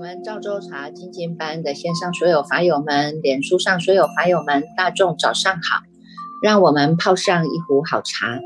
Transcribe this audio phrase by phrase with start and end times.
[0.00, 5.82] 我们赵州茶精进班的线上所有法友们，脸书上所有法友们，大众早上好！
[6.42, 8.40] 让我们泡上一壶好茶，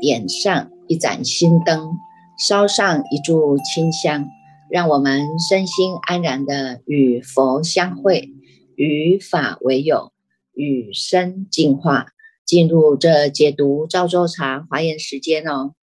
[0.00, 1.92] 点上一盏心灯，
[2.36, 4.26] 烧上一炷清香，
[4.72, 8.30] 让我们身心安然的与佛相会，
[8.74, 10.10] 与法为友，
[10.52, 12.08] 与生进化，
[12.44, 15.74] 进入这解读赵州茶华严时间哦。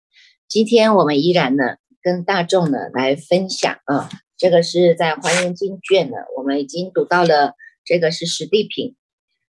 [0.49, 4.09] 今天我们依然呢，跟大众呢来分享啊。
[4.37, 7.53] 这个是在《华严经》卷呢，我们已经读到了。
[7.87, 8.95] 这个是实地品，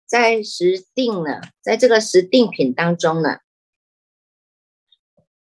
[0.06, 3.40] 在实定呢，在这个实定品当中呢，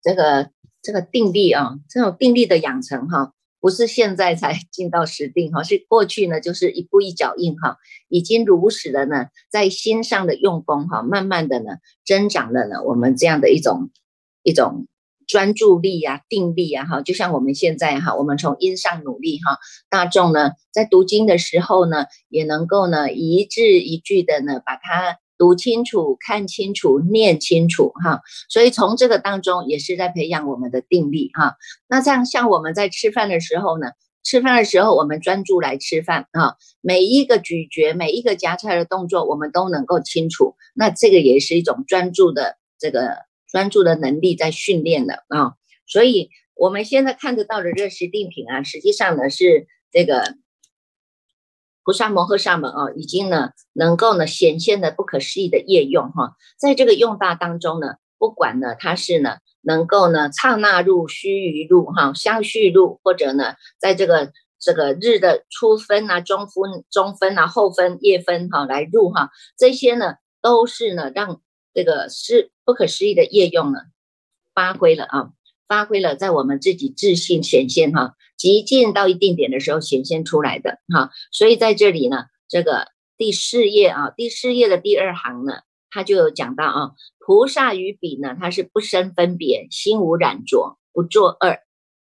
[0.02, 0.52] 这个
[0.82, 7.77] 这个定力啊，这种定力的养成哈，不是现在才 进到实定哈，是过去呢，就是一步一脚印哈，
[8.10, 13.90] 已经如实的呢，在心上的用功哈，慢慢的呢，增长了呢，我们这样的一种
[14.44, 14.85] 一种。
[15.32, 19.57] 专注力呀，定力呀，哈，就像我们现在哈，我们从因上努力哈，
[19.90, 31.55] 大众呢在读经的时候呢，也能够呢一字一句的呢把它读清楚、看清楚、念清楚哈，所以从这个当中也是在培养我们的定力哈。
[31.88, 33.91] 那这样像我们在吃饭的时候呢，
[34.26, 43.30] 吃饭的时候我们专注来吃饭啊，每一个咀嚼、每一个夹菜的动作我们都能够清楚，那这个也是一种专注的这个。
[43.52, 50.35] 专注的能力在训练的啊，所以我们现在看得到的热食定品啊，实际上呢是这个
[51.84, 71.41] 菩萨摩诃萨们啊，已经呢能够呢显现的不可思议的业用哈，在这个用大当中呢，不管呢它是呢能够呢刹那入须臾入哈相续入，或者呢在这个这个日的初分啊、中分、中分啊、后分、夜分哈来入哈，这些呢都是呢让。
[71.73, 73.79] 这个是不可思议的业用呢，
[74.53, 75.31] 发挥了啊，
[75.67, 82.87] 发挥了在我们自己自信显现哈，极尽到一定点的时候显现出来的哈，所以在这里呢，这个
[83.17, 91.61] 第四页啊，第四页的第二行呢，他就有讲到啊，菩萨与彼呢，他是不生分别，心无染着，不作二，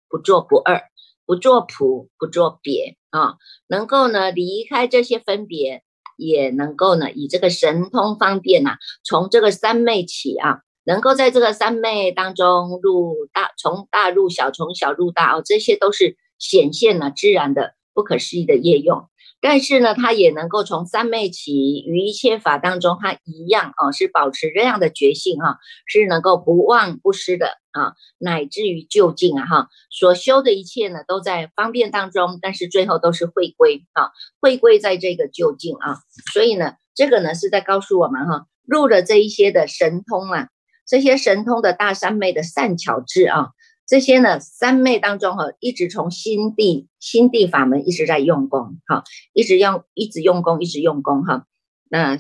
[0.07, 0.83] 不作不二，
[1.25, 3.35] 不作普，不作别啊，
[3.67, 5.83] 能够呢离开这些分别。
[6.19, 19.07] 也能够呢，以这个神通方便呐，从这个三昧起啊，能够在这个三昧当中入大，从大入小，从小入大哦，这些都是显现了自然的不可思议的业用。
[19.41, 35.97] 但是呢，他也能够从三昧起，于一切法当中，他一样哦，是保持这样的觉性哈，是能够不忘不失的啊，乃至于究竟啊哈，所修的一切呢，都在方便当中，但是最后都是会归啊，会归在这个究竟啊，
[36.34, 40.50] 所以呢，这个呢是在告诉我们哈，入了这一些的神通啊，
[40.88, 43.50] 这些神通的大三昧的善巧智啊。
[43.88, 49.03] 这些呢，三昧当中哈，一直从心地心地法门一直在用功哈，
[49.34, 51.47] 一直用一直用功，一直用功哈，
[51.90, 52.16] 那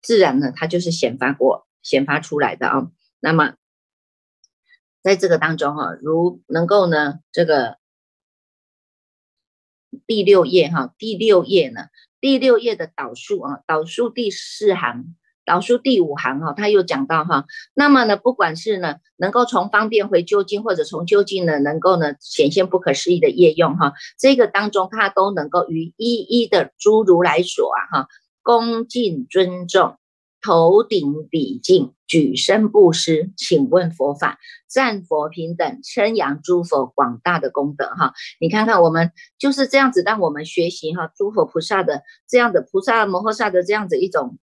[0.00, 2.86] 自然呢，它就是显发过显发出来的啊。
[3.18, 3.54] 那么
[5.08, 7.78] 在这个当中哈，如能够呢，这个
[10.06, 11.86] 第六页哈，第六页呢，
[12.20, 15.14] 第六页的导数啊，导数第四行。
[15.46, 28.08] 导数第五行哈，他又讲到哈，那么呢，不管是呢，能够从方便回究竟，或者从究竟呢，能够呢显现不可思议的业用哈，这个当中他都能够于一一的诸如来所啊哈，
[28.42, 29.97] 恭敬尊重，
[30.40, 44.38] 头顶礼敬，举身布施，请问佛法，赞佛平等，称扬诸佛广大的功德哈，你看看我们就是这样子，让我们学习哈，诸佛菩萨的这样的菩萨摩诃萨的这样子一种。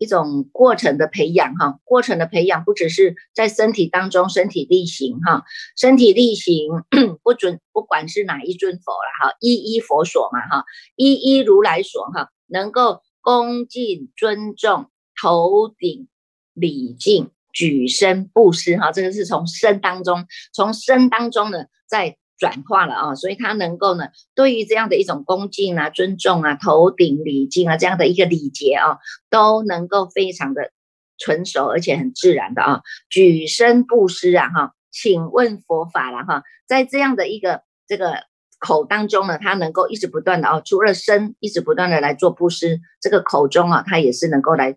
[0.00, 5.42] 一种过程的培养哈，过程的培养不只是在身体当中身体力行哈，
[5.76, 6.68] 身体力行
[7.24, 10.64] 不准不管是哪一尊佛了哈，一一佛所嘛哈，
[10.94, 14.88] 一一如来所哈，能够恭敬尊重，
[15.20, 16.08] 头顶
[16.54, 22.16] 礼敬，举身布施哈，这个是从身当中，从身当中呢在。
[22.40, 28.98] 转化了啊，所以他能够呢，对于这样的一种恭敬啊、尊重啊、头顶礼敬啊这样的一个礼节啊，
[29.28, 30.70] 都能够非常的
[31.18, 38.22] 纯熟，而且很自然的啊，举身布施啊哈，请问佛法了哈，在这样的一个这个
[38.60, 44.76] 口当中呢，他能够一直不断的啊，除了身一直不断的来做布施，这个口中啊，他也是能够来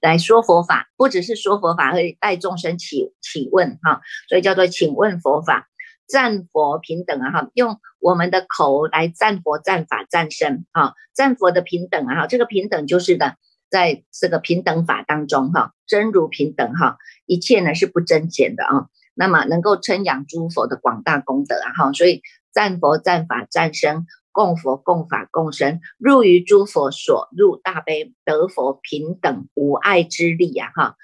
[0.00, 5.66] 来说佛法，不只是说佛法，会带众生起起问哈，所以叫做请问佛法。
[6.08, 13.36] 赞佛平等啊哈，用我们的口来赞佛、赞法、赞身啊，赞佛的平等啊哈，这个平等就是的，
[13.70, 18.88] 在这个平等法当中哈，真如平等哈，一切呢是不增减的啊。
[19.14, 30.72] 那么能够称扬诸佛的广大功德啊哈，所以赞佛、赞法、赞身，供佛、供法、供身，入于诸佛所，入大悲，得佛平等无碍之力呀！
[30.74, 30.96] 哈，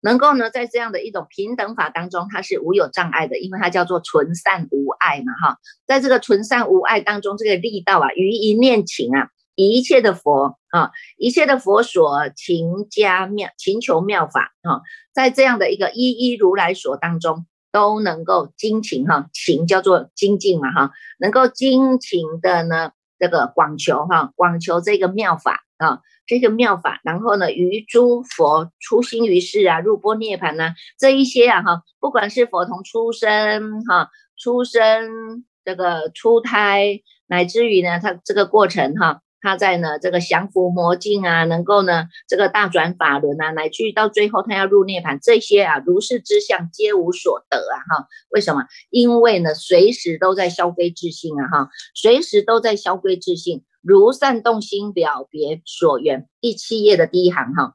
[0.00, 5.32] 能够呢，在这样的一种平等法当中，它是无有障碍的，因为它叫做纯善无碍嘛！
[5.42, 14.80] 哈，在这个纯善无碍当中，这个力道啊，于一念情啊，一切的佛啊，一切的佛所勤加妙，勤求妙法啊，
[15.12, 17.46] 在这样的一个一一如来所当中。
[17.72, 39.22] 都能够精勤哈，勤叫做精进嘛哈，能够精勤的呢，这个广求哈，广求这个妙法啊，这个妙法，然后呢，于诸佛初心于世啊，入波涅盘呐，这一些啊哈，不管是佛同出生哈，出生这个出胎，乃至于呢，他这个过程哈。
[39.40, 48.66] 他在呢，这个降伏魔境啊，能够呢，这个大转法轮啊，乃至于到最后他要入涅盘，这些啊，如是之相皆无所得啊，哈，为什么？
[48.90, 57.74] 因为呢，随时都在消归自信啊，哈，随时都在消归自信，如善动心表别所缘，第七页的第一行哈。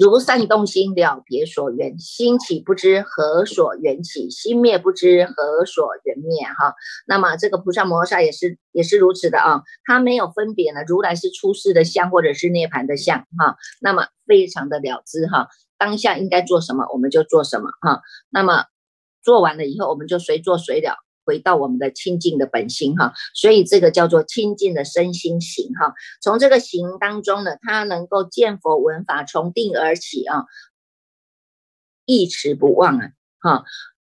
[0.00, 6.74] 如善动心了别所缘，心起不知何所缘起，心灭不知何所缘灭哈。
[7.06, 13.56] 那么这个菩萨摩诃萨也是也是如此的啊，他没有分别呢，如来是出世的相或者是涅盘的相哈。
[13.82, 18.00] 那么非常的了知哈，当下应该做什么我们就做什么哈。
[18.30, 18.64] 那么
[19.22, 20.96] 做完了以后，我们就随做随了。
[21.24, 25.94] 回到我们的清净的本心哈，所以这个叫做清净的身心行哈。
[26.22, 30.44] 从这个行当中呢，它能够见佛闻法，从定而起啊，
[32.04, 33.64] 一持不忘啊哈，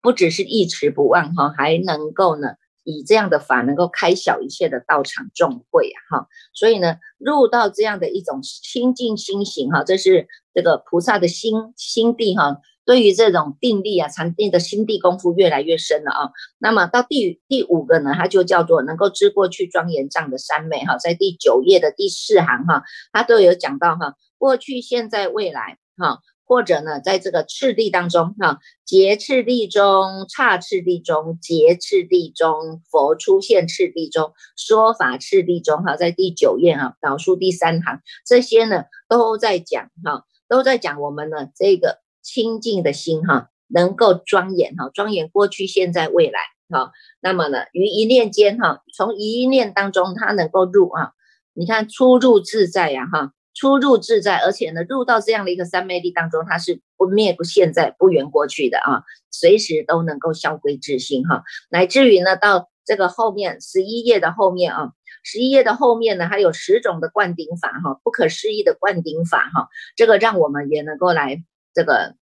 [0.01, 6.27] 不只是一持不忘哈，还能够呢以这样的法能够开小一切的道场众会啊哈。
[6.53, 12.61] 所以呢，入到这样的一种清净心行哈，这是这个菩萨的心心地哈。
[12.83, 16.31] 对于这种定力啊，禅定的心地功夫越来越深了啊。
[16.57, 22.83] 那么到第第五个呢，它就叫做能够知过去庄严藏的三昧哈，在第九页的第四行哈，
[23.13, 41.99] 它都有讲到哈，过去、现在、未来哈，或者呢，在这个次第当中哈，劫次第中、刹次第中、劫次第中、佛出现次第中、说法次第中哈，在第九页哈，导数第三行，这些呢都在讲哈，都在讲我们呢这个。
[42.21, 46.39] 清净的心哈，能够庄严哈，庄严过去、现在、未来
[46.69, 46.91] 哈。
[47.19, 51.11] 那么呢，于一念间哈，从一念当中，它能够入啊。
[51.53, 61.43] 你看出入自在呀哈，出入自在，而且呢，入到这样的一个三昧力当中，它是不灭不现在不圆过去的啊，随时都能够消归自心哈。
[61.69, 64.91] 乃至于呢，到这个后面十一页的后面啊，
[65.23, 71.43] 十一页的后面呢，还有十种的灌顶法哈，不可思议的灌顶法哈，这个让我们也能够来。
[71.73, 72.15] 这个，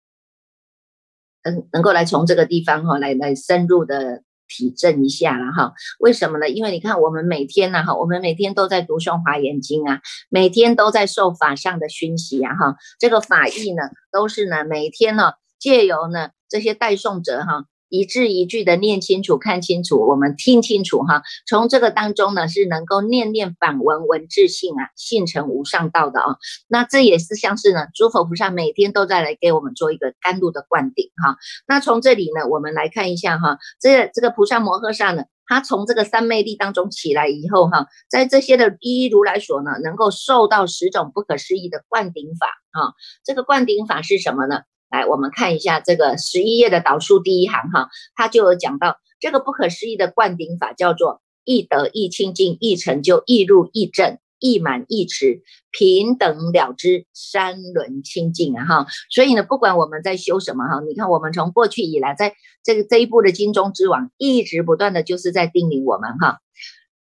[1.44, 5.74] 能，能够来从这个地方哈，来来深入的体证一下了哈。
[6.00, 6.50] 为什么呢？
[6.50, 12.76] 因为你看，我们每天呢哈，我们每天都在读诵华严经啊，每天都在受法上的熏习啊哈。
[13.00, 17.66] 这个法义呢，都是呢每天呢借由呢这些代诵者哈。
[17.90, 21.24] 一字一句的念清楚、看清楚，我们听清楚哈。
[21.48, 26.38] 从这个当中呢，是能够念念反闻闻自性啊，性成无上道的啊。
[26.68, 31.38] 那这也是像是呢，诸佛菩萨每天都在来给我们做一个甘露的灌顶哈。
[31.68, 42.94] 那从这里呢，我们来看一下哈，这这个菩萨摩诃萨呢，他从这个三昧力当中起来以后哈，在这些的一一如来所呢，能够受到十种不可思议的灌顶法啊。
[43.24, 44.62] 这个灌顶法是什么呢？
[44.90, 55.42] 来，我们看一下这个十一页的导数第一行哈，它就有讲到这个不可思议的灌顶法，叫做易得易清净易成就易入易正易满易持
[55.72, 58.88] 平等了之三轮清净啊哈。
[59.12, 66.40] 所以呢，不管我们在修什么哈，你看我们从过去以来，在这个这一部的经中之王，一直不断的就是在叮咛我们哈，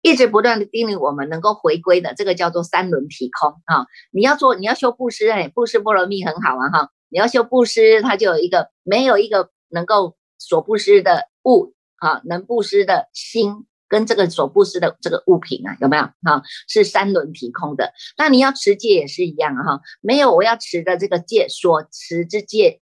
[0.02, 3.86] 一直不断的叮咛我们能够回归的，这个叫做三轮体空啊。
[4.12, 6.90] 你要做你要修布施哎，布施波罗蜜很好啊哈。
[7.10, 16.42] 你要修布施，它就有一个没有一个能够所布施的物啊，能布施的心跟这个所布施的这个物品啊，有没有啊？
[16.68, 17.94] 是三轮体空的。
[18.18, 22.80] 那你要持戒也是一样哈，没有我要持的这个戒，所持之戒，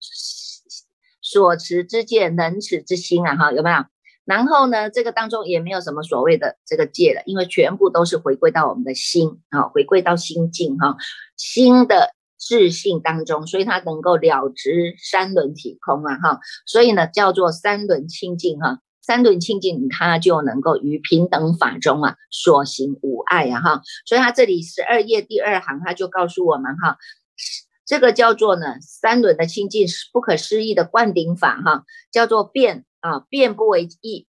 [1.21, 3.85] 所持之戒能持之心啊哈，有没有？
[4.25, 10.97] 然后呢，这个当中也没有什么所谓的这个戒了，因为全部都是回归到我们的心啊，回归到心境哈，
[11.37, 12.14] 心的。
[12.37, 26.97] 自性当中，所以它能够了知三轮体空啊，哈，所以呢叫做三轮清净哈，三轮清净它就能够于平等法中啊所行无碍啊，哈，所以它这里十二页第二行，它就告诉我们哈，
[27.85, 34.27] 这个叫做呢三轮的清净是不可思议的灌顶法哈，叫做变啊变不为异。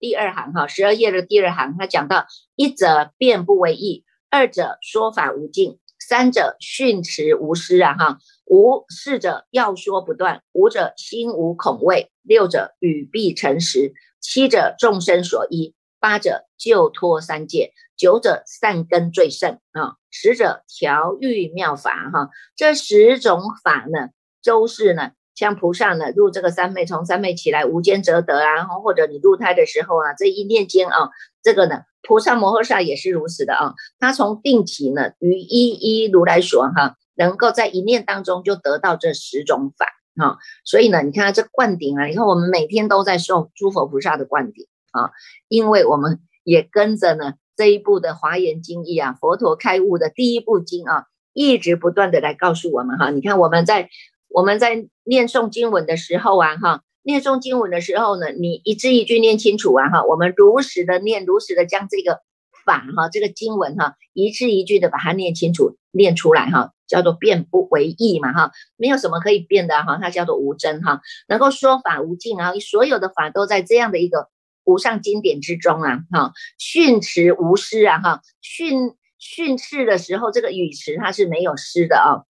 [0.00, 24.08] 第二行哈，十二页的第二行，他讲到一者变不为义，二者说法无尽，三者训持无失啊哈，无四者要说不断，五者心无恐畏，六者语必诚实，七者众生所依，八者救脱三界，九者善根最胜啊，十者调御妙法哈，这十种法呢，
[24.42, 25.10] 都是呢。
[25.38, 31.10] 像菩萨呢，入这个三昧，从三昧起来无间则得啊，或者你入胎的时候啊，这一念间啊，
[31.44, 39.86] 这个呢，菩萨摩诃萨也是如此的啊，他从定起呢，于一一如来所哈，能够在一念当中就得到这十种法
[40.20, 45.12] 啊，所以呢，你看这灌顶啊，你看我们每天都在受诸佛菩萨的灌顶啊，
[45.46, 53.88] 因为我们也跟着呢这一部的华严经义啊，佛陀开悟的第一部经啊，一直不断的来告诉我们哈，你看我们在。
[54.28, 62.20] 我们在念诵经文的时候啊，哈，念诵经文的时候呢，你一字一句念清楚啊，哈，我们如实的念，如实的将这个
[62.64, 74.28] 法哈，这个经文哈，一字一句的把它念清楚，念出来哈，叫做变不为意嘛，哈，没有什么可以变的哈，它叫做无真哈，能够说法无尽啊，所有的法都在这样的一个
[74.64, 82.27] 无上经典之中啊，哈，训持无失啊，哈，训训斥的时候，这个语词它是没有失的啊。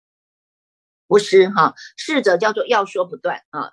[1.09, 3.73] 不失哈，逝者叫做要说不断啊，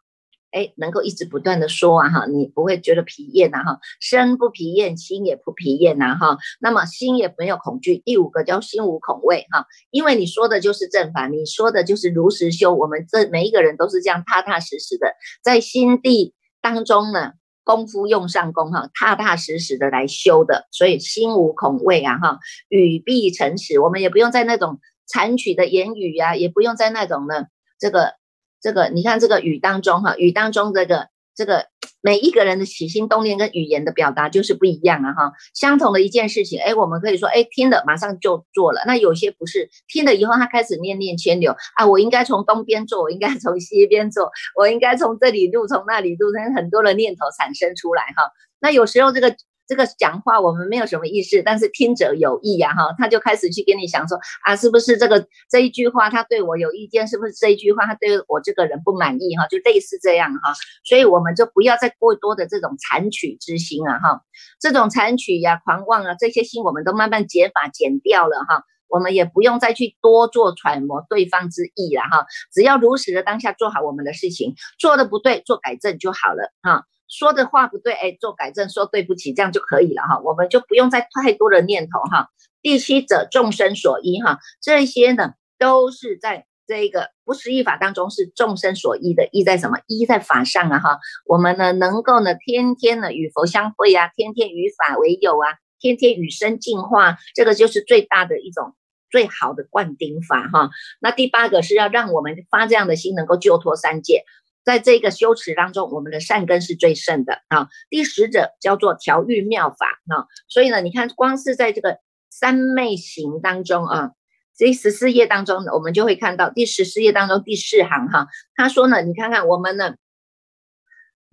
[0.51, 7.97] 哎，能够一直不断的说啊哈，你不会觉得疲厌呐哈，身不疲厌，心也不疲厌呐哈，那么心也没有恐惧。
[7.97, 15.07] 第五个叫心无恐畏哈，因为你说的就是正法，你说的就是如实修，我们这每一个人都是这样踏踏实实的
[15.43, 17.31] 在心地当中呢，
[17.63, 22.37] 功夫用上功哈，踏踏实实的来修的，所以心无恐畏啊哈，
[22.69, 24.79] 语必诚实，我们也不用在那种。
[25.07, 27.45] 残取的言语呀，也不用在那种呢，
[27.79, 28.13] 这个
[28.61, 31.67] 这个，你看这个语当中哈，语当中这个这个
[32.01, 35.33] 每一个人的起心动念跟语言的表达就是不一样啊哈。
[35.53, 38.81] 相同的一件事情，哎，我们可以说，哎，听了马上就做了。
[38.87, 48.31] 那有些不是听了以后，他开始念念牵流啊，我应该从东边做，我应该从西边做，我应该从这里入，从那里入，很多的念头产生出来哈。
[48.59, 49.35] 那有时候这个。
[49.73, 57.07] 这个讲话我们没有什么意思，但是听者有意呀，哈，他就开始去跟你想说啊，是不是这个这一句话他对我有意见？
[57.07, 59.35] 是不是这一句话他对我这个人不满意？
[59.35, 60.53] 哈，就类似这样哈，
[60.83, 64.21] 所以我们就不要再过多的这种残取之心啊，哈，
[64.59, 76.85] 这种残取呀、狂妄啊这些心，我们都慢慢减法减掉了哈，我们也不用再去多做揣摩对方之意了哈，只要如实的当下做好我们的事情，做的不对做改正就好了哈。
[77.07, 82.29] 说的话不对，哎，做改正，说对不起，这样就可以了哈，我们就不用再太多的念头哈。
[82.61, 89.77] 第七者，众生所依哈，这些呢都是在这个不思议法当中是众生所依的，依在什么？
[89.87, 90.99] 依在法上啊哈。
[91.25, 98.75] 我们呢能够呢天天呢与佛相会啊，天天与法为友啊，天天与生进化，这个就是最大的一种
[99.11, 100.69] 最好的灌顶法哈。
[101.01, 104.23] 那第八个是要让我们发这样的心，能够救脱三界。
[104.63, 107.67] 在这个修持当中，我们的善根是最胜的啊。
[107.89, 110.25] 第十者叫做调御妙法啊。
[110.47, 114.11] 所以呢，你看，光是在这个三昧行当中啊，
[114.55, 119.95] 这十四页当中，我们就会看到第十四页当中第四行哈，他说呢，你看看我们呢，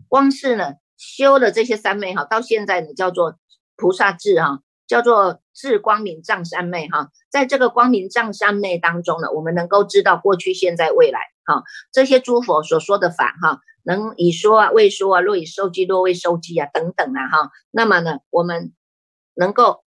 [0.08, 3.38] 光是呢修的这些三昧哈，到现在呢叫做
[3.76, 7.10] 菩萨智哈，叫做智光明藏三昧哈。
[7.30, 11.20] 在这个光明藏三昧当中呢，我们能够知道过去、现在、未来。
[11.50, 17.50] 啊，这些诸佛所说的法哈，能以说啊，未说啊，若以受记，若未受记啊，等等啊哈。
[17.70, 18.72] 那么呢，我们
[19.34, 19.84] 能够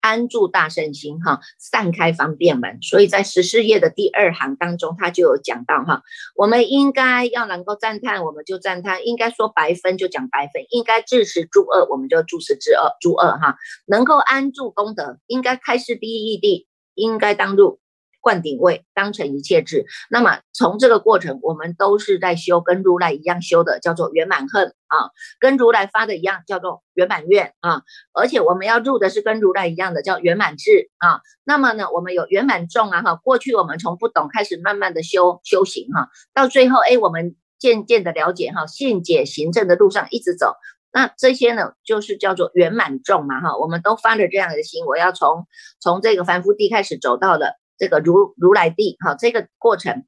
[0.00, 2.78] 安住大圣心哈，散开方便门。
[2.82, 6.02] 所以在十四页的第二行当中，他就有讲到哈，
[6.34, 13.56] 我们应该要能够赞叹，我们就赞叹；应该说白分就讲白分；应该自持诸恶，我们就自持之恶诸恶哈。
[13.86, 17.78] 能够安住功德，应该开示第一义谛，应该当入。
[18.22, 25.10] 灌顶位当成一切智，那么从这个过程，我们都是在修，跟如来一样修的，叫做圆满恨啊，
[25.40, 27.82] 跟如来发的一样，叫做圆满愿啊，
[28.14, 31.20] 而且我们要入的是跟如来一样的，叫圆满智啊。
[31.42, 40.54] 那么呢，我们有圆满众啊哈，过去我们从不懂开始，慢慢的修修行哈，到最后哎，我们渐渐的了解哈，信解行政的路上一直走，
[40.92, 45.48] 那这些呢，就是叫做圆满众嘛哈，我们都发了这样的心，我要从
[45.80, 47.60] 从这个凡夫地开始走到了。
[47.82, 50.04] 这个如如来地哈，这个过程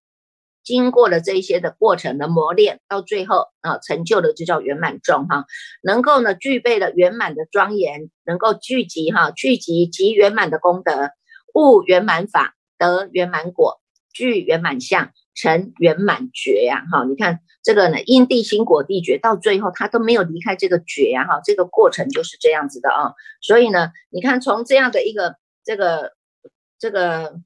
[0.62, 5.44] 经过了这一些的过程的磨练，到最后啊，成就的就叫圆满众哈，
[5.82, 11.10] 能够呢具备了圆满的庄严，能够聚集哈，聚集集圆满的功德，
[11.52, 13.80] 悟圆满法，得圆满果，
[14.12, 23.14] 具圆满相，成圆满觉呀哈，你看这个呢因地心果地觉，到最后他都没有离开这个觉呀哈，这个过程就是这样子的啊。
[23.40, 26.12] 所以呢，你看从这样的一个这个
[26.78, 27.40] 这个。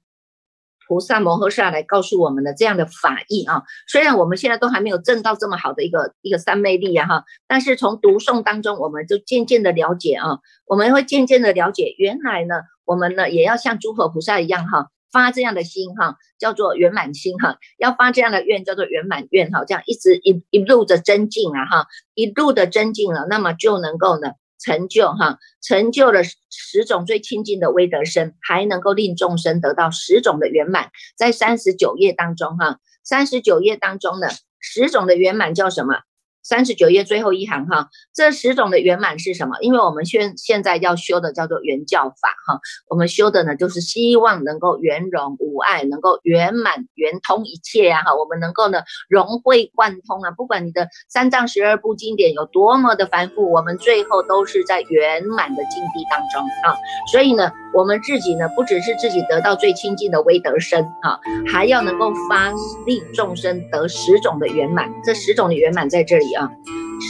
[0.89, 24.31] 菩萨摩诃萨来告诉我们的这样的法义啊，虽然我们现在都还没有证到这么好的一个一个三昧力啊哈，但是从读诵当中，我们就渐渐的了解啊，我们会渐渐的了解，原来呢，我们呢也要像诸佛菩萨一样哈，发这样的心哈，叫做圆满心哈，要发这样的愿叫做圆满愿哈，这样一直一一路的增进啊哈，一路的增进了，那么就能够呢。
[24.59, 30.91] 成就哈，成就了十种最亲近的威德身，还能够令众生得到十种的圆满。
[31.17, 34.29] 在三十九页当中哈，三十九页当中呢，
[34.61, 36.01] 十种的圆满叫什么？
[36.49, 39.57] 三十九页最后一行哈，这十种的圆满是什么？
[39.61, 56.75] 因为我们现现在要修的叫做圆教法哈，我们修的呢就是希望能够圆融无碍，能够圆满圆通一切呀哈，我们能够呢融会贯通啊，不管你的三藏十二部经典有多么的繁复，我们最后都是在圆满的境地当中啊，
[57.13, 57.53] 所以呢。
[57.75, 62.51] 我们自己呢，不只是自己得到最亲近的威德身啊，还要能够发
[62.87, 64.91] 令众生得十种的圆满。
[65.05, 66.51] 这十种的圆满在这里啊，啊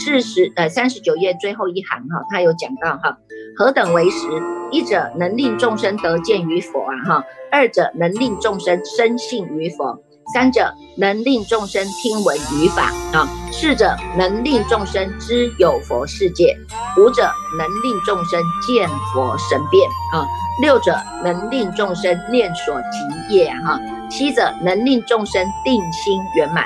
[0.03, 3.17] 四十呃三十九页最后一行哈，他有讲到哈，
[3.57, 4.27] 何等为实？
[4.71, 10.03] 一者能令众生得见于佛啊哈，二者能令众生深信于佛。
[10.31, 16.55] 三者能令众生听闻于法啊，四者能令众生知有佛世界，
[16.95, 17.23] 五者
[17.57, 20.27] 能令众生见佛神变啊，
[20.61, 26.63] 六者能令众生念所及业哈，七者能令众生定心圆满，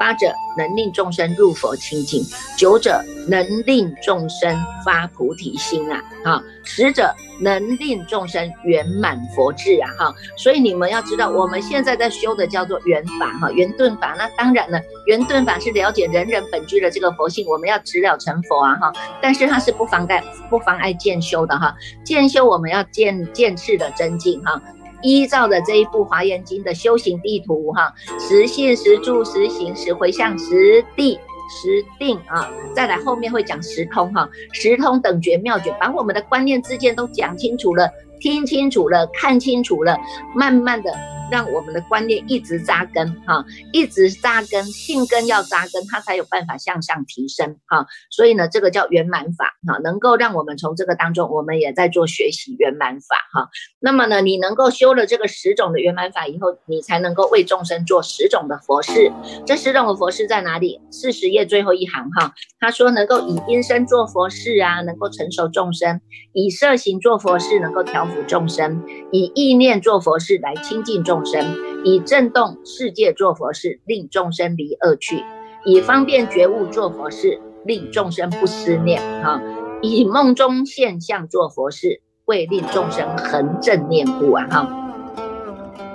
[0.00, 2.24] 八者能令众生入佛清净，
[2.56, 7.14] 九者能令众生发菩提心啊啊，十者。
[7.42, 14.14] 能令众生圆满佛智啊，哈，所以你们要知道，我们现在在修的叫做圆法，哈，圆顿法。
[14.18, 18.92] 那当然了，圆顿法是了解人人本具的这个佛性，我们要直了成佛啊，哈。
[19.22, 21.74] 但是它是不妨碍不妨碍渐修的，哈。
[22.04, 24.60] 渐修我们要渐渐次的增进，哈。
[25.02, 31.18] 依照的这一部华严经的修行地图，哈，实现实住实行实回向实地。
[31.52, 39.98] 实定啊，再来后面会讲十通哈，十通等觉妙觉，把我们的观念之间都讲清楚了，听清楚了，看清楚了，
[40.32, 40.92] 慢慢的。
[41.30, 47.86] 让我们的观念一直扎根哈，一直扎根，性根要扎根，它才有办法向上提升哈。
[48.10, 53.48] 所以呢，这个叫圆满法哈，能够让我们从这个当中，我们也在做学习圆满法哈。
[53.78, 59.12] 那么呢，你能够修了这个十种的圆满法以后，你才能够为众生做十种的佛事。
[59.46, 60.80] 这十种的佛事在哪里？
[60.90, 65.98] 四十页最后一行哈，他说能够以音声做佛事啊，能够成熟众生；
[66.32, 71.19] 以色行做佛事，能够调伏众生；以意念做佛事来亲近众。
[71.20, 71.54] 众生
[71.84, 75.22] 以震动世界做佛事，令众生离恶趣；
[75.66, 78.98] 以方便觉悟做佛事，令众生不思念。
[79.22, 79.38] 哈，
[79.82, 84.46] 以梦中现象做佛事，为令众生恒正念故啊！
[84.50, 84.66] 哈，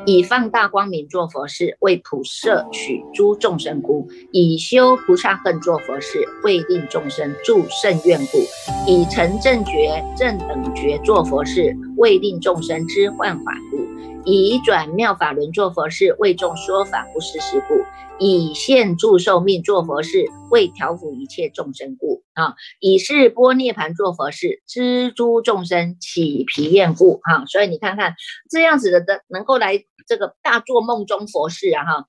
[0.05, 8.37] 以放大光明做佛事，为普摄取诸众生故；以修菩萨恨做佛事，为令众生助甚愿故；
[8.85, 13.84] 以成正觉正等觉做佛事，为令众生知幻法故。
[14.25, 17.75] 以转妙法轮做佛事，为众说法不失时故；
[18.19, 22.23] 以现住寿命做佛事，为调伏一切众生故。
[22.33, 27.19] 啊，以是波涅盘做佛事，知诸众生起疲厌故。
[27.23, 28.15] 啊，所以你看看
[28.49, 32.05] 这样子的的，能够来这个大做梦中佛事啊，哈。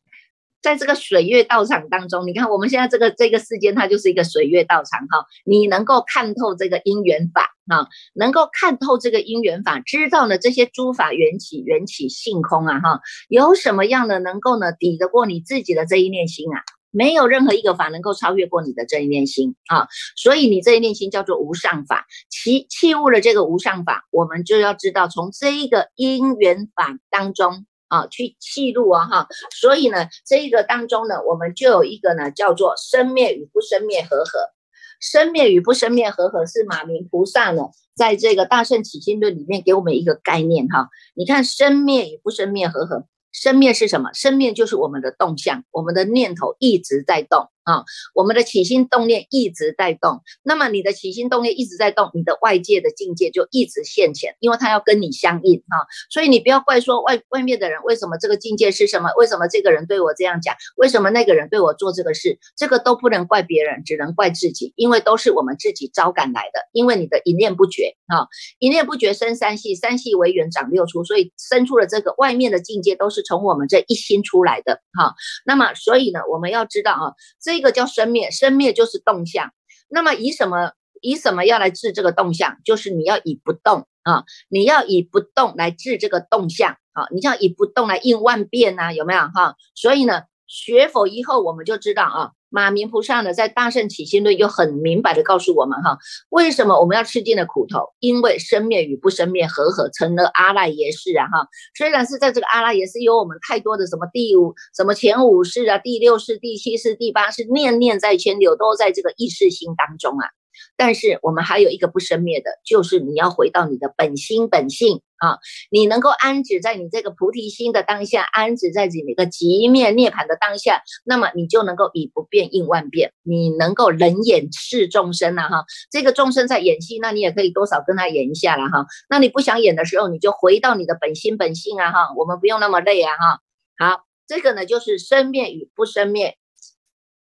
[0.63, 5.25] 在这个水月道场当中，你看我们现在这个这个世间，它就是一个水月道场哈。
[5.45, 16.61] 你能够看透这个因缘法啊，能够看透这个因缘法，知道呢这些诸法缘起缘起性空啊哈，有什么样的能够呢抵得过你自己的这一念心啊？
[16.91, 19.87] 没有任何一个法能够超越过你的这一念心啊。
[20.17, 27.67] 所以你这一念心叫做无上法，其器物的这个无上法，我们就要知道从这一个因缘法当中。
[27.89, 29.29] 啊，去记录啊，哈，
[29.61, 34.51] 所以呢，这一个当中呢，我们就有一个呢，叫做生灭与不生灭和合。
[34.99, 40.89] 生灭与不生灭和合是马明菩萨呢，在这个大圣起心论里面给我们一个概念哈。
[41.15, 44.11] 你看，生灭与不生灭和合，生灭是什么？
[44.15, 47.51] 生灭就是我们的动向，我们的念头一直在动。
[47.67, 47.83] 啊，
[48.15, 55.83] 我们的起心动念一直在动，那么你的起心动念一直在动，你的外界的境界就一直现前，因为它要跟你相应啊。
[56.09, 66.61] 所以你不要怪说外外面的人为什么这个境界是什么，为什么这个人对我这样讲，为什么那个人对我做这个事，这个都不能怪别人，只能怪自己，因为都是我们自己招感来的。
[66.71, 68.29] 因为你的一念不绝啊，
[68.61, 75.17] 一念不绝生三系，三系为缘长六出，所以生出了这个外面的境界都是从我们这一心出来的哈。
[75.45, 77.11] 那么所以呢，我们要知道啊，
[77.43, 77.56] 这。
[77.57, 79.51] 这个叫生灭，生灭就是动向。
[79.89, 82.59] 那么以什么以什么要来治这个动向？
[82.65, 89.57] 就是你要以不动啊，你要以不动来治这个动向啊，你要以不动来应万变呐，有没有哈？
[89.75, 92.33] 所以呢，学佛以后我们就知道啊。
[92.49, 95.99] 马明菩萨呢，在《大圣起心论》又很明白的告诉我们哈，
[96.31, 97.93] 为什么我们要吃尽了苦头？
[97.99, 101.49] 因为生灭与不生灭合合成了阿赖耶识啊哈。
[101.77, 110.29] 虽然是在这个阿赖耶识有我们太多的什么第五、什么前五世啊、第六世、第七世、第八世，念念在牵流，都在这个意识心当中啊。
[110.77, 115.39] 但是我们还有一个不生灭的，就是你要回到你的本心本性啊，
[115.71, 125.65] 你能够安止在你这个菩提心的当下，安止在你那个极灭涅槃的当下，那么你就能够以不变应万变，你能够人眼视众生了哈。
[125.91, 128.87] 这个众生在演戏，那你也可以多少跟他演一下了哈。
[129.09, 133.41] 那你不想演的时候，你就回到你的本心本性啊哈，我们不用那么累啊哈。
[133.79, 136.37] 好，这个呢就是生灭与不生灭。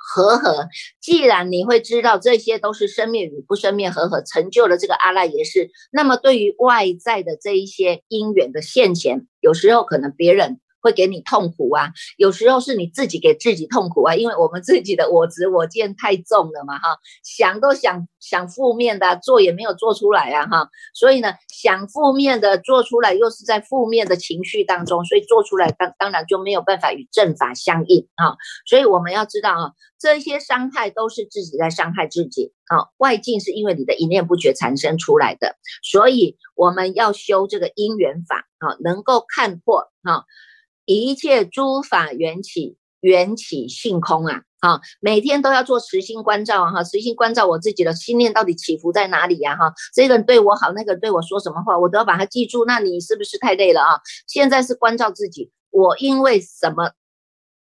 [0.09, 0.69] 和合，
[1.01, 10.61] 既然你会知道这些都是生灭与不生灭和合成就了这个阿赖耶识，那么对于外在的这一些因缘的现前，有时候可能别人。
[10.87, 40.23] 会给你痛苦啊，有时候是你自己给自己痛苦啊，因为我们自己的我执我见太重了嘛，哈，想都想想负面的，做也没有做出来啊，哈，所以呢，想负面的做出来，又是在负面的情绪当中，所以做出来当当然就没有办法与正法相应啊，所以我们要知道啊，这些伤害都是自己在伤害自己啊，外境是因为你的一念不觉产生出来的，所以我们要修这个因缘法啊，能够看破啊。
[40.87, 44.43] 一切诸法缘起，缘起性空啊！
[44.61, 46.73] 哈，每天都要做慈心关照啊！
[46.73, 49.57] 哈，慈心关照我自己的心念到底起伏在哪里呀？
[49.57, 52.65] 哈，这个人对我好，那个人对我说什么话，我都要把它记住。
[52.65, 54.01] 那你是不是太累了啊？
[54.27, 56.93] 现在是关照自己，我因为什么？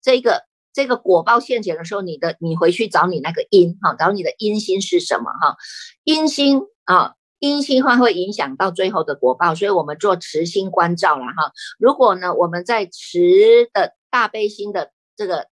[0.01, 5.57] 这个这个果报现前的时候，你的你回去找你那个因哈，找你的因心是什么哈？
[6.05, 7.15] 因心啊。
[7.41, 11.53] 阴性化会影响到最后的果报，所以我们做慈心关照了哈。
[11.79, 13.19] 如果呢，我们在慈
[13.73, 15.49] 的大悲心的这个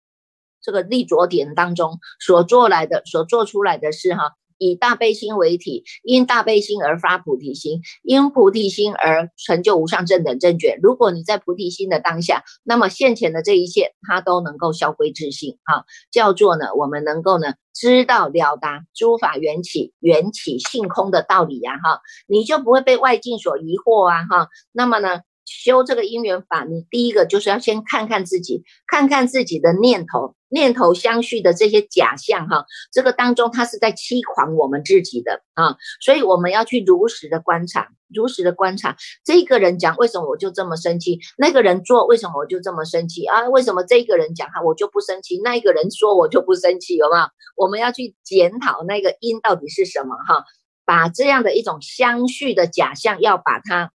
[0.61, 4.31] 这个立着点当中所做来的、所做出来的事哈。
[4.63, 10.79] 以大悲心为体，因大悲心而发菩提心，因菩提心而成就无上正等正觉。
[10.81, 24.47] 如果你在菩提心的当下，那么现前的这一切，它都能够消归自性啊，叫做呢，我们能够呢知道了达诸法缘起、缘起性空的道理呀哈，你就不会被外境所疑惑啊哈。
[24.71, 25.21] 那么呢？
[25.61, 43.47] 修这个因缘法，你第一个就是要先看看自己，看看自己的念头，念头相续的这些假象哈，这个当中他是在欺狂我们自己的啊，所以我们要去如实的观察，如实的观察这个人讲为什么我就这么生气，那个人做为什么我就这么生气啊？
[43.49, 47.25] 为什么这个人讲哈我就不生气，那个人说我就不生气，有没有？
[47.55, 50.43] 我们要去检讨那个因到底是什么哈，
[50.83, 53.91] 把这样的一种相续的假象要把它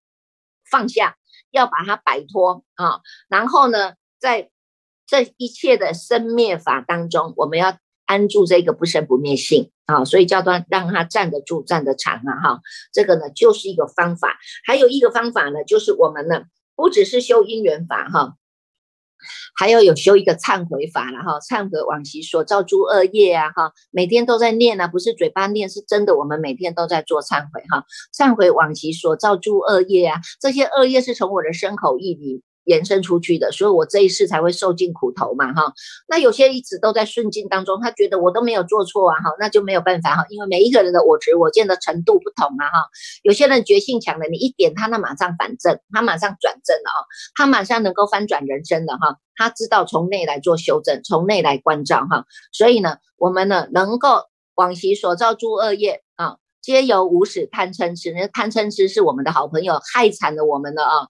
[0.71, 1.17] 放下。
[1.51, 4.51] 要把它摆脱啊，然后呢，在
[5.07, 12.61] 这一切的生灭法当中，我们要安住这个不生不灭性啊，所以叫做让它站得住、站得长啊，哈，
[12.93, 14.39] 这个呢就是一个方法。
[14.67, 16.45] 还有一个方法呢，就是我们呢
[16.77, 18.35] 不只是修因缘法哈。
[19.57, 27.85] 还要有修一个忏悔法了哈，忏悔往昔所造诸恶业啊哈，每天都在念啊，不是嘴巴念，是真的，我们每天都在做忏悔哈，
[28.17, 32.43] 忏悔往昔所造诸恶业啊，这些恶业是从我的身口意里。
[32.69, 35.73] 延伸出去的，所以我这一世才会受尽苦头嘛，哈。
[36.07, 42.89] 那有些一直都在顺境当中，他觉得我都没有做错啊，哈，那就没有办法哈，因为每一个人的我执我见的程度不同啊，哈。
[43.23, 47.01] 有些人觉性强的，你一点他，那马上反正，他马上转正了啊，
[47.35, 49.17] 他马上能够翻转人生了哈。
[49.35, 52.27] 他知道从内来做修正，从内来关照哈。
[52.53, 61.09] 所以呢，我们呢能够往昔所造诸恶业啊，皆由无始贪嗔痴，那贪嗔痴是我们的好朋友，害惨了我们了啊。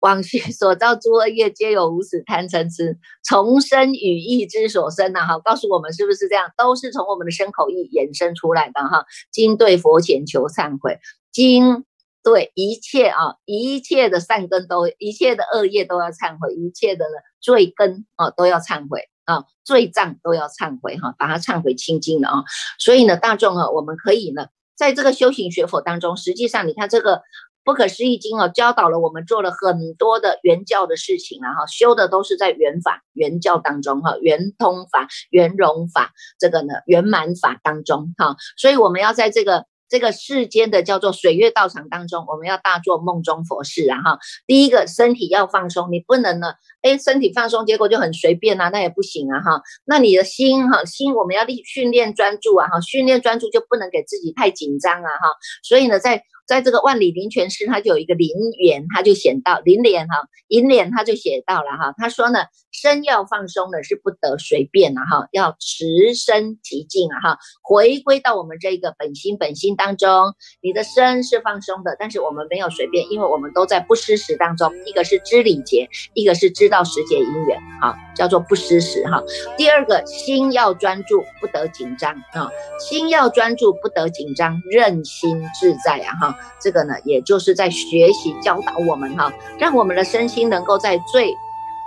[0.00, 5.26] 往昔 所造诸恶业，皆有无始贪嗔痴，从生语意之所生呐！
[5.26, 6.50] 哈，告诉我们是不是这样？
[6.56, 9.04] 都是从我们的身口意衍生出来的哈。
[9.30, 10.98] 今对佛前求忏悔，
[11.32, 11.84] 今
[12.22, 17.06] 对一切啊，一切的善根都，一切的恶业都要忏悔，一切的
[17.40, 22.44] 罪根啊都要忏悔啊，罪障都要忏悔哈，把它忏悔清净了啊。
[22.78, 27.22] 所以呢，大众啊，我们可以呢，在这个修行学佛当中，实际上你看这个。
[27.66, 44.18] 不可思议经哦，教导了我们做了很多的圆教的事情啊哈，修的都是在圆法、圆教当中哈，圆通法、圆融法这个呢圆满法当中哈，所以我们要在这个这个世间的叫做水月道场当中，我们要大做梦中佛事啊哈。
[44.46, 49.62] 第一个身体要放松，你不能呢，哎，身体放松，结果就很随便啊，那也不行啊哈。
[49.84, 55.28] 那你的心哈，心我们要练训练专注啊哈，训练专注就不能给自己太紧张啊哈。
[55.62, 58.28] 所以呢，在在这个万里灵泉诗，他就有一个林
[58.58, 60.14] 园，他就写到林莲哈，
[60.48, 62.38] 银莲他就写到了哈，他说呢，
[62.82, 79.22] 身要放松的是不得随便啊哈，要持身极静啊哈，回归到我们这个本心本心当中，你的身是放松的，但是我们没有随便，因为我们都在不失时当中，一个是知礼节，一个是知道时节因缘，啊，叫做不失时哈。
[79.56, 86.38] 第二个心要专注，不得紧张啊，心要专注，不得紧张，任心自在啊哈。
[86.60, 91.34] 这个呢，也就是在学习教导我们哈，让我们的身心能够在最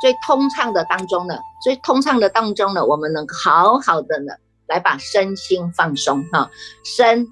[0.01, 4.33] 最通畅的当中呢，最通畅的当中呢，我们能好好的呢，
[4.67, 6.49] 来把身心放松哈，
[6.83, 7.27] 身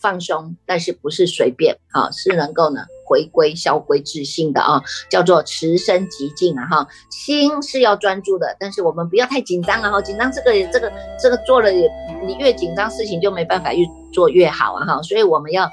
[0.00, 11.90] 放松，但是不是随便哈，是能够呢回归消归自性的啊，叫做持身极静啊哈，心是要专注的，但是我们不要太紧张啊哈，紧张这个这个这个做了也，
[12.24, 15.70] 你越紧张事情就没办法越做越好啊哈，所以我们要。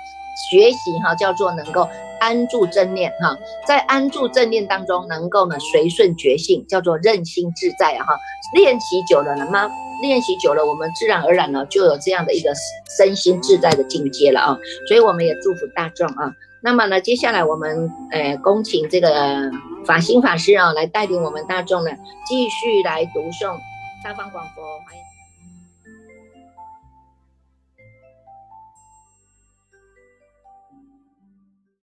[0.49, 1.87] 学习哈，叫做能够
[2.19, 8.17] 安住正念哈，在安住正念当中，能够呢随顺觉性，叫做任心自在啊哈。
[8.53, 9.69] 练习久了呢吗？
[10.01, 12.53] 练习久了，我们自然而然呢就有这样的一个
[12.97, 14.57] 身心自在的境界了啊。
[14.87, 16.31] 所以我们也祝福大众啊。
[16.61, 19.49] 那么呢，接下来我们呃恭请这个
[19.85, 21.91] 法心法师啊来带领我们大众呢，
[22.27, 23.53] 继续来读诵
[24.03, 25.04] 《大方广佛》，欢迎。